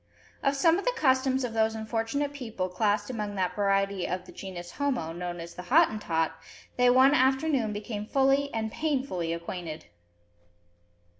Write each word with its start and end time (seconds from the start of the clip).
Of 0.41 0.55
some 0.55 0.79
of 0.79 0.85
the 0.85 0.95
customs 0.95 1.43
of 1.43 1.53
those 1.53 1.75
unfortunate 1.75 2.33
people 2.33 2.69
classed 2.69 3.11
amongst 3.11 3.35
that 3.35 3.55
variety 3.55 4.07
of 4.07 4.25
the 4.25 4.31
genus 4.31 4.71
homo 4.71 5.11
known 5.13 5.39
as 5.39 5.53
the 5.53 5.61
"Hottentot," 5.65 6.31
they 6.75 6.89
one 6.89 7.13
afternoon 7.13 7.71
became 7.71 8.07
fully 8.07 8.51
and 8.51 8.71
painfully 8.71 9.31
acquainted. 9.31 9.85